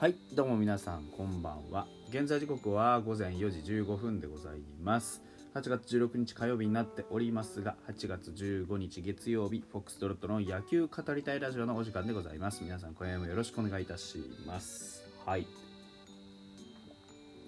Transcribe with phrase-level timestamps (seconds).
[0.00, 1.88] はいどうも皆さんこんばんは。
[2.08, 5.24] 現在時刻は午前4時15分でございます。
[5.56, 12.62] 8月16日火曜日になっておりますが8月15日月曜日フォックストロットの野球語りたいラジオのお時間でございます。
[12.62, 15.02] 皆さん今夜もよろしくお願いいたします。
[15.26, 15.48] はい。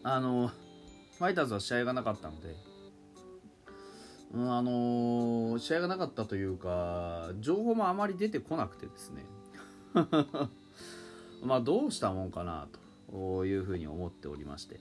[0.03, 2.57] あのファイターズは試合がなかったので
[4.35, 9.25] うんあのー試合がなかったというか情報もあまり出てこなくてですね。
[11.43, 12.69] まあどうしたもんかな
[13.11, 14.81] というふうに思っておりまして。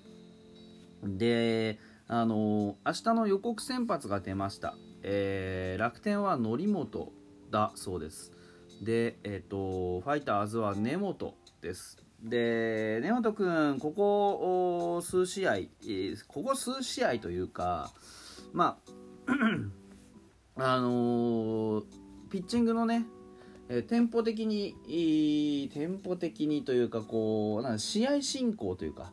[1.04, 7.14] であの明日の予告先発が出ました、えー楽天は則本
[7.52, 8.31] だそうです。
[8.81, 11.98] でえっ、とファイターズは根本です。
[12.22, 15.58] で根本君ここ数試合、
[16.28, 17.92] ここ数試合というか
[18.52, 18.78] ま
[20.58, 21.83] あ あのー
[22.30, 23.05] ピッチングのね
[23.70, 29.11] えーテンポ的にいいテンポ的にというかこうなん試合進行というか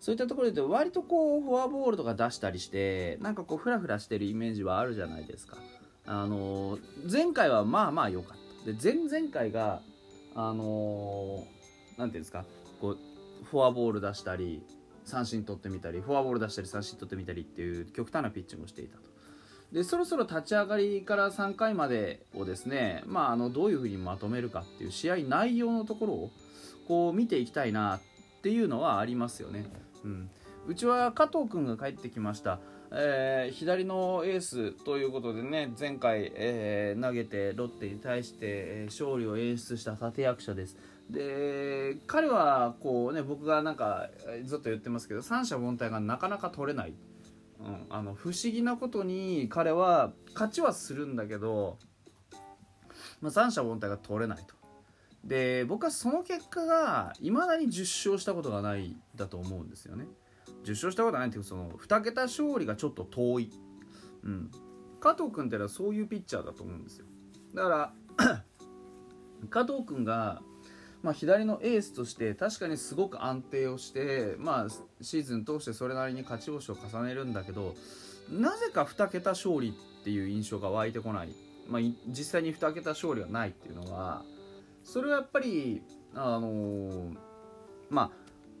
[0.00, 5.58] そういったところで割とこうフォアボールとか出したりしてなんかこうフラフラしてるイメージはあるじゃないですか。
[6.06, 8.72] あのー前回はまあまあ良かった。
[8.72, 9.82] で前々回が
[10.34, 12.44] あのーなんていうんですか
[12.80, 12.98] こう
[13.44, 14.62] フォアボール出したり
[15.04, 19.17] 三振取ってみたりフォアボール出したり三振取ってみたりっていう極端なピッチングをしていたと。
[19.72, 26.30] でそろそろ立ち上がりから3回までをですね、まあ、あのどういうふうにまとめるかっていう試合内容のところを
[26.86, 28.00] こう見ていきたいなっ
[28.40, 29.66] ていうのはありますよね。
[30.04, 30.30] うん、
[30.66, 32.60] うちは加藤君が帰ってきました、
[32.92, 40.78] えー左のエースということでね前回、えー投げてロッテに対して、えー勝利を演出した立役者です。
[41.10, 44.08] で彼はこうね僕がなんか
[44.44, 46.92] ずっと言ってますけど三者凡退がなかなか取れない
[47.60, 51.78] うん、あの不思議なことに彼は勝ちはするんだけど、
[53.20, 54.54] まあ、三者凡退が取れないと。
[55.24, 60.06] で僕はその結果がいまだに10勝したことがないだと思うんですよね。
[60.64, 63.50] 10勝したことがないっていうその2桁勝利がちょっと遠い、
[64.22, 64.50] うん、
[65.00, 67.06] 加藤君ってのはそういうピッチャーだと思うんですよ。
[67.54, 67.92] だから
[69.50, 70.42] 加藤君が
[71.02, 74.68] まあ、左のエースとして確かにすごく安定をして、まあ、
[75.00, 77.74] シーズン通してそれなりに勝ち星を重ねるんだけど
[78.30, 81.28] なぜか2桁勝利っていう印象が湧いてこない、
[81.68, 84.22] まあ、実際に2桁勝利はないっていうのは
[84.82, 85.82] それはやっぱり
[86.14, 87.28] あのー
[87.90, 88.10] まあ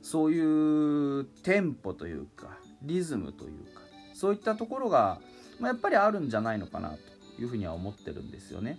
[0.02, 3.82] そういうテンポというかリズムというか
[4.14, 5.20] そういったところが、
[5.60, 6.96] まあ、やっぱりあるんじゃないのかなと
[7.42, 8.78] いうふうには思ってるんですよね。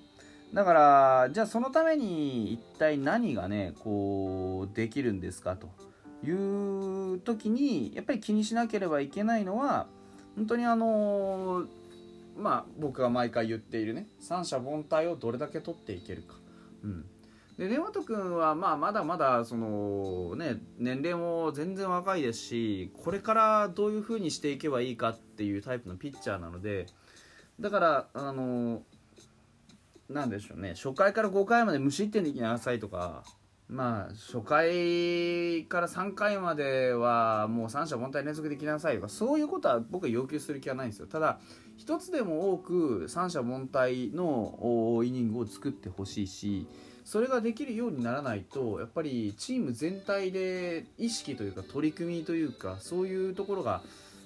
[0.54, 5.70] だからじゃあそのために一体何がねこうできるんですかと
[6.26, 9.88] いう時にやっぱり気にしなければいけないのは
[10.36, 11.66] 本当にあの
[12.38, 16.36] まあ僕が毎回言っているね三者凡退をどれだけ取っていけるか。
[16.84, 17.06] うん
[17.60, 26.86] で根本君はまあまだまだその、ね、年齢も全然若いですしこれからどういうふうにしていけばいいかっていうタイプのピッチャーなので
[27.60, 28.84] だからあの
[30.10, 30.74] なんでしょうね。
[30.76, 33.24] 初回から5回まで無失点できなさいとか。
[33.68, 39.10] まあ初回から3回まではもう三者凡退連続できなさいとか。
[39.10, 41.08] そういうことは僕は要求する気はないんですよ。
[41.08, 41.40] ただ
[41.80, 46.68] 一つでも多く三者凡退のイニングを作ってほしいし
[47.06, 53.82] それができるようにならないとやっぱりチーム全体で意識というか取り組みというかそういうところが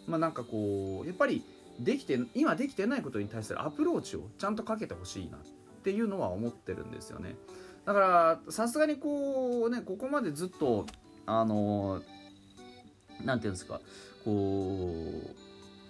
[0.07, 1.45] まあなんかこうやっぱり
[1.79, 5.37] できて今できてないことに対するアプローチをちゃんとかけてほしいな
[5.83, 7.35] っていうのは思ってるんですよね。
[7.85, 10.85] だからさすがにこうねここまでずっと
[11.25, 12.01] あの
[13.25, 13.81] なんていうんですか
[14.23, 15.01] こ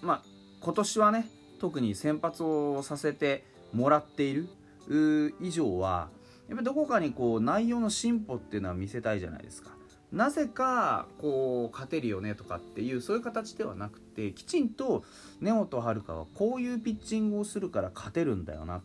[0.01, 0.21] うまあ
[0.61, 4.47] 今年はね特に先発をさせてもらっている
[5.39, 6.09] 以上は
[6.50, 9.69] やっぱりどこかにこう内容の進歩っていうのは見せたいじゃないですか。
[10.12, 15.03] なぜかこう勝てるよねとかっていうそういう形ではなくてきちんと
[15.41, 18.83] 根本遥はこういうピッチングをするから勝てるんだよなっ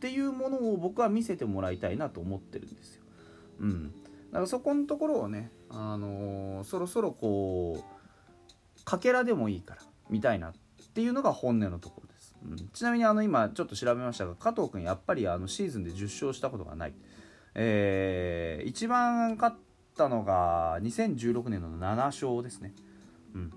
[0.00, 3.02] ていうものを僕は見せてもらいたいなと思ってるんですよ。
[3.60, 3.92] うん、
[4.32, 10.52] だからそこのところをね、あのーそろそろこうかけらでもいいから見たいなっ
[10.94, 12.34] ていうのが本音のところです。
[12.42, 16.94] うん、ちなみにあの今ちょっと調べましたが加藤君やっぱりあのシーズンで10勝したことがない。
[17.54, 19.56] えー一番勝っ
[19.96, 22.74] たのが2016年の7勝ですね。
[23.34, 23.52] うん、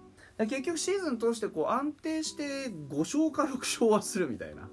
[0.47, 4.69] 結局シーズン通してこう安定して5勝か6勝はするみたいな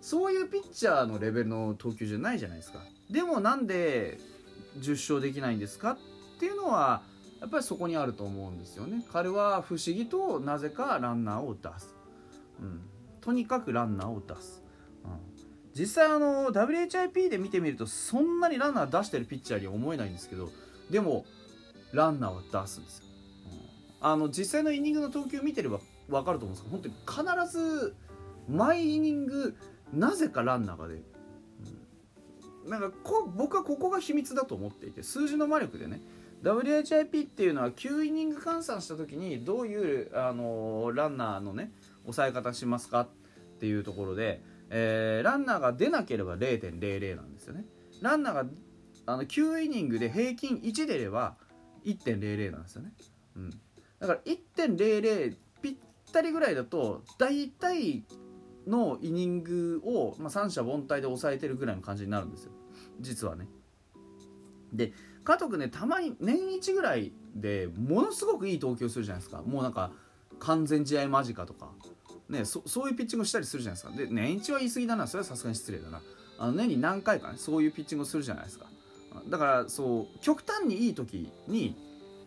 [0.00, 2.80] そういうピッチャーのレベルの投球じゃないじゃないですか。
[3.10, 4.18] でもなんで
[4.78, 5.98] 10勝できないんですかっ
[6.38, 7.02] ていうのは
[7.40, 9.04] やっぱりそこにあると思うんですよね。
[9.12, 11.94] 彼は不思議となぜかランナーを出す、
[12.60, 12.80] うん、
[13.20, 14.62] とにかくランナーを出す、
[15.04, 15.10] うん、
[15.74, 20.50] 実際あの WHIP で見てみるとそんなにランナー出してるピッチャーには思えないんですけど
[20.90, 21.24] でも
[21.92, 23.04] ランナーは出すんですよ、
[24.00, 27.96] うん、あの実際のイニングの投球見てれば分かると思うんですけど本当に必ず
[28.48, 29.56] 毎イニング
[29.92, 31.04] なぜかランナーが出る、
[32.64, 36.00] うん、なんかこ僕はここが秘密だと思っていて数字の魔力でね。
[36.42, 41.70] WHIP っていうのは9イニング換算した時にどういう、あのランナーのね
[42.04, 43.00] 抑え方しますか？
[43.02, 43.08] っ
[43.60, 44.40] ていうところで、
[44.70, 47.66] えー、ランナーが出なければ0.00なんですよね。
[48.00, 48.46] ランナーが
[49.06, 51.36] あの9イニングで平均1出れば
[51.84, 52.92] 1.00なんですよね、
[53.36, 53.50] うん、
[53.98, 55.76] だから1.00ぴっ
[56.12, 58.04] たりぐらいだと大体
[58.66, 62.52] のイニングを、まあ、三者凡退で抑えてるぐらいの感じになるんですよ。
[63.00, 63.48] 実はね。
[64.72, 64.92] で
[65.24, 69.42] 加藤君ねたまに年一ぐらいでものすごくいい投球するじゃないですか。
[69.42, 69.92] もうなんか
[70.38, 71.70] 完全試合間近とか、
[72.28, 73.96] ね、そそういうピッチングしたりするじゃないですか。
[73.96, 75.06] で年一は言い過ぎだな。
[75.06, 76.00] それはさすがに失礼だな。
[76.38, 78.66] あの年に何回かねそういうピッチングをするじゃないですか。
[79.28, 81.76] だからそう極端にいい時に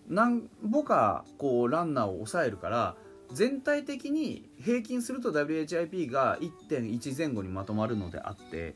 [0.07, 2.95] 何ぼかこうランナーを抑えるから
[3.33, 8.75] 全体的に平均すると WHIP が1.1前後にまとまるのであって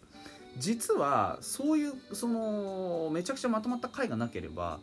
[0.58, 4.80] 実はそういうそのめちゃくちゃまとまった回がなければ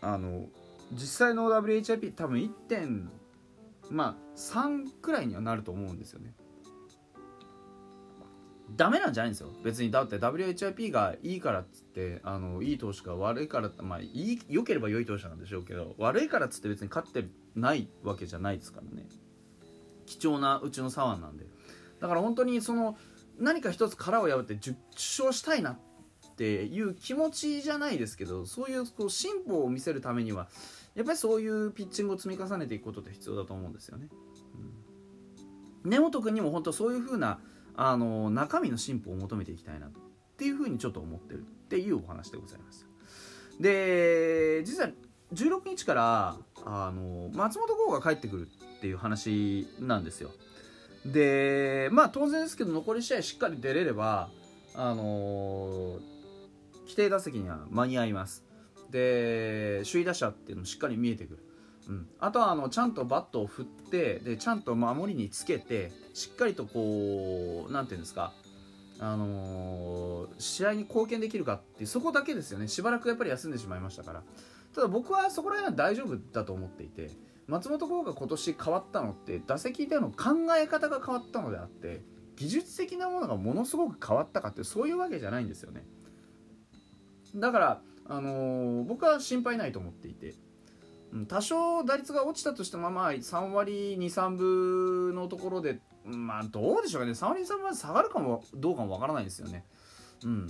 [0.00, 0.46] あの
[0.92, 3.08] 実際の WHIP 多分 1.
[3.90, 6.32] まあ3くらいにはなると思うんですよね。
[8.70, 9.48] ダメなんじゃないんですよ。
[9.62, 19.06] 別にだって WHIP がいいからっつってあのいい投手が悪いからまあいい良ければ良い投手なんでしょうけど悪いからっつって別に勝ってないわけじゃないですからね。
[20.06, 21.46] 貴重なうちの左腕なんで。
[22.00, 22.96] だから本当にその
[23.38, 30.48] 何か一つ殻を破って10勝したいなっていう気持ちじゃないですけどそういうこう進歩を見せるためには
[30.94, 34.08] やっぱりそういうピッチングを積み重ねていくことって必要だと思うんですよね。
[35.84, 37.38] うん、根本君にも本当そういう風な
[37.76, 39.90] あの中身の進歩を求めていきたいなっ
[40.36, 42.86] ていうふうにちょっと思ってるっていうお話でございます。
[43.60, 44.90] で実は
[45.32, 48.48] 16日からあの松本剛が帰ってくる
[48.78, 50.30] っていう話なんですよ。
[51.06, 54.30] でまあ当然ですけど残り試合しっかり出れれば
[54.74, 55.98] あの
[56.82, 58.44] 規定打席には間に合います。
[58.90, 61.51] で首位打者っていうのもしっかり見えてくる。
[61.88, 68.32] うん、あとはあのちゃんとバットを振ってでちゃんと守りにつけてしっかりとこう何て言うんですか
[69.00, 72.68] あのー、試合に貢献できるかってそこだけですよね。
[72.68, 74.22] しばらくやっぱり休んでしまいましたから。
[74.74, 77.10] ただ僕はそこら辺は大丈夫だと思っていて
[77.46, 82.02] 松本剛が今年変わったのって打席での考え方が変わったのであって
[82.36, 85.84] 技術的なものがものすごく変わったかってそういうわけじゃないんですよね。
[87.34, 90.34] だから、あのー、僕は心配ないと思っていて
[91.28, 97.12] 多少打率が落ちたとしてもまあ3割23分のところでまあどうでしょうかね。
[97.12, 99.64] 3割23分まで下がるかもどうかもわからないですよね。
[100.24, 100.48] うん、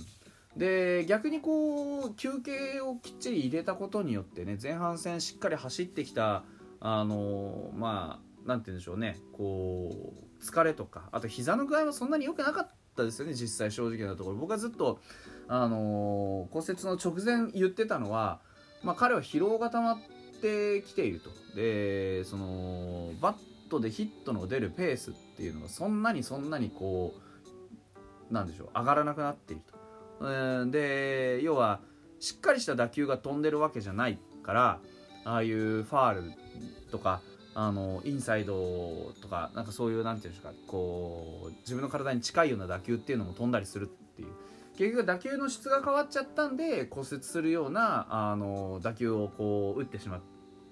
[0.55, 6.43] で逆にこう休憩をきっちり入れたことによってね前半戦しっかり走ってきた
[6.79, 9.19] あのまあなんて言うんでしょうね。
[9.33, 14.37] こう疲れとかあと膝の具合はそんなに良くなかったですよね実際正直なところ。
[14.37, 14.99] 僕はずっと
[15.47, 18.39] あの骨折の直前言ってたのは、
[18.81, 20.12] まあ、彼は疲労が溜まって
[20.43, 21.29] てきていると。
[21.55, 27.13] でそのバットでヒットの出るペースっていうのがそんなにそんなにこ
[28.29, 29.73] うなんでしょう上がらなくなっていると。
[30.71, 31.79] で要は
[32.19, 34.79] しっかりした打球が飛んでるわけじゃないから
[35.25, 36.31] ああいうファール
[36.91, 37.21] とか
[37.55, 44.27] あのインサイドとかなんかそういうなんていうんですかこう自分の体に近いような打球っていうのも飛んだりするっていう。
[44.77, 50.21] 結局打球の質が変わっちゃったんで骨折するようなあの打球をこう打ってしまっ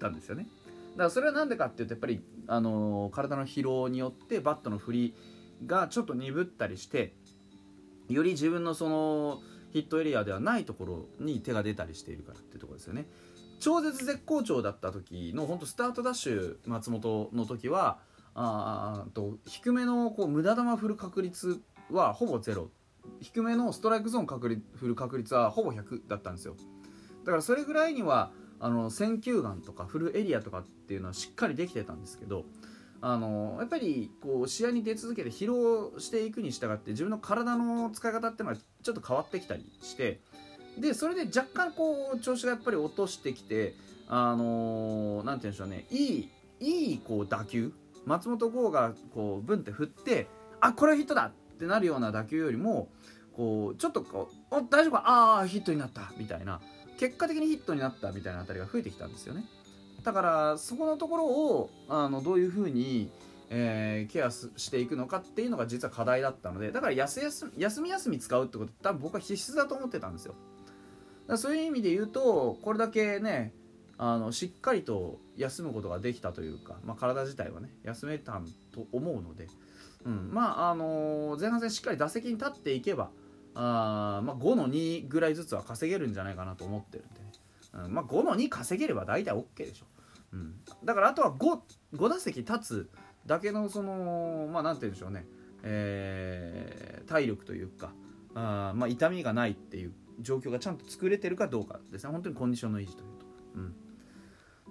[0.02, 0.46] たんですよね。
[0.92, 5.14] だからそれは何でかっていうとやっぱりあの体の疲労によってバットの振り
[5.66, 7.14] がちょっと鈍ったりして
[8.08, 9.40] より自分のその
[9.72, 13.06] ヒットエリアではないところに手が出たりしているからっていうところですよね。
[13.58, 18.00] 超絶絶好調だった時の本当スタートダッシュ松本の時は
[18.34, 22.70] あと低めのこう無駄球振る確率はほぼゼロ。
[23.20, 26.56] 低めのストライクゾーン確率振る確率はほぼ100だったんですよ。
[27.24, 28.32] だからそれぐらいには
[28.62, 32.44] あの選球眼とかフルエリアとかっていうのはしっかりできてたんですけど
[33.00, 40.20] あのやっぱりこう試合に出続けて疲労していくに従って自分の体の使い方っていうのはちょっと変わってきたりして
[40.78, 43.74] でそれで若干こう調子がやっぱり落としてきて
[44.06, 47.72] あの何て言うんでしょうねいいいいこう打球
[48.06, 50.28] 松本剛がこうブンって振って
[50.60, 52.88] あこれはヒットだってなるような打球よりも
[53.36, 56.60] こうちょっとこうお大丈夫かああヒットになったみたいな
[57.02, 59.44] 結果的にヒットになったみたいなあたりが増えてきたんですよね。
[60.04, 63.10] だからそこのところをあのどういうふうに、
[63.50, 70.36] えー、ケアしていくのかっていうのが実は課題だったのでだから休休み休み使うってこと多分僕は必須だと思ってたんですよ。
[71.26, 73.52] だそういう意味で言うとこれだけね
[73.98, 78.40] あのしっかりと休むことができたというか、まあ、体自体はね休めた
[78.72, 79.48] と思うので、
[80.04, 83.10] うんまああの前半戦しっかり打席に立っていけば
[83.54, 87.32] あ、まあ、5の2ぐらいずつは稼げるんじゃないかなと思ってるんでね、
[87.86, 89.86] うんまあ、5の2稼げれば大体 OK でしょ、
[90.32, 90.54] うん、
[90.84, 91.58] だからあとは 5,
[91.94, 92.90] 5打席立つ
[93.26, 95.26] だけのそのまあなんて言うんでしょうね、
[95.62, 97.92] えー、体力というか
[98.34, 102.10] あ、まあ、痛みがないっていう状況がちゃんと作れてるかどうかですね。
[102.10, 103.26] 本当にコンディションの維持というと。
[103.56, 103.74] うん。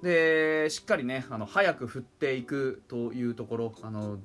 [0.01, 4.17] でしっかりねあの早く振っていくというところあの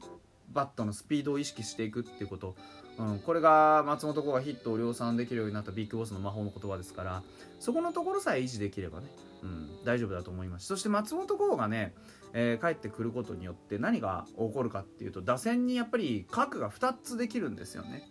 [0.51, 2.57] バットのスピードを意識していくっていうこと、
[2.99, 7.23] うん、これが松本剛がヒットを量産できるようになったビッグボスの魔法の言葉ですから
[7.61, 9.09] そこのところさえ維持できればね、
[9.43, 10.67] うん、大丈夫だと思います。
[10.67, 11.95] そして松本剛がね、
[12.33, 18.09] えー、帰ってくることによって何が起こるかっていうと打線にやっぱり核が2つできるんですよね。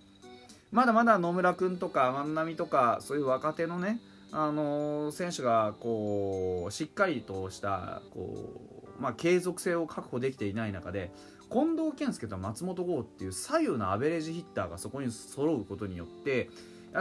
[0.72, 4.00] まだまだ野村君とか万波とかそういう若手のね
[4.32, 11.12] あの選手がこうしっかりとしたこう、まあ、継続性を確保できていない中で
[11.52, 16.50] 近藤健介と松本剛っていう左右のアベレージヒッターがそこに揃うことによって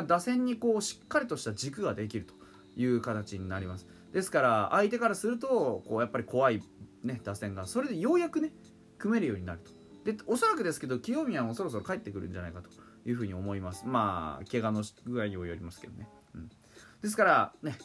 [0.07, 2.35] 打線にこうしっかりとした軸ができると
[2.77, 3.87] いう形になります。
[4.13, 6.63] ですから相手からするとこうやっぱり怖い、
[7.03, 8.53] ね、打線がそれでようやくね
[8.99, 9.71] 組めるようになると
[10.13, 12.71] でおそらくですけど清宮もそろそろ帰ってくるんじゃないかと
[13.09, 13.87] いうふうに思います。
[13.87, 16.51] まあ怪我の具合にもよりますけどね、うん、
[17.03, 17.77] ですからね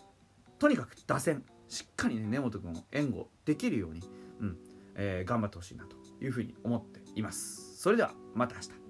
[0.60, 1.44] とにかく打線。
[1.70, 4.02] しっかりね根本君を援護できるように、
[4.42, 4.58] うん
[4.96, 5.99] えー、頑張ってほしいなと。
[6.22, 7.78] いうふうに思っています。
[7.78, 8.89] それではまた明日。